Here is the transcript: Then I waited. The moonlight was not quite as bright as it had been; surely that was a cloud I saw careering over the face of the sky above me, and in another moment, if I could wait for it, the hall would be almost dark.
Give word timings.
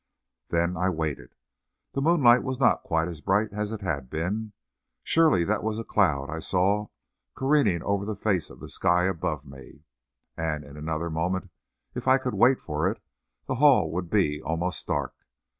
Then 0.49 0.77
I 0.77 0.89
waited. 0.89 1.35
The 1.93 2.01
moonlight 2.01 2.41
was 2.41 2.59
not 2.59 2.81
quite 2.81 3.07
as 3.07 3.21
bright 3.21 3.49
as 3.53 3.71
it 3.71 3.81
had 3.81 4.09
been; 4.09 4.53
surely 5.03 5.43
that 5.43 5.61
was 5.61 5.77
a 5.77 5.83
cloud 5.83 6.27
I 6.27 6.39
saw 6.39 6.87
careering 7.37 7.83
over 7.83 8.03
the 8.03 8.15
face 8.15 8.49
of 8.49 8.59
the 8.61 8.67
sky 8.67 9.03
above 9.03 9.45
me, 9.45 9.83
and 10.35 10.63
in 10.63 10.75
another 10.75 11.11
moment, 11.11 11.51
if 11.93 12.07
I 12.07 12.17
could 12.17 12.33
wait 12.33 12.59
for 12.59 12.89
it, 12.89 12.99
the 13.45 13.57
hall 13.61 13.91
would 13.91 14.09
be 14.09 14.41
almost 14.41 14.87
dark. 14.87 15.13